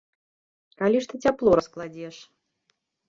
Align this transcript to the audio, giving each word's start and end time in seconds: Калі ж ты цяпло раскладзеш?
Калі 0.79 0.97
ж 1.03 1.11
ты 1.11 1.15
цяпло 1.27 1.49
раскладзеш? 1.59 2.15